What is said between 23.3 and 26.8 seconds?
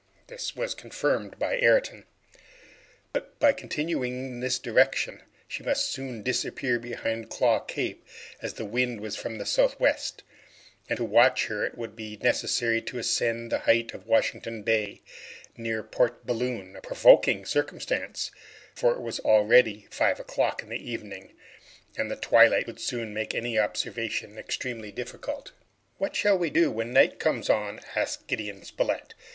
any observation extremely difficult. "What shall we do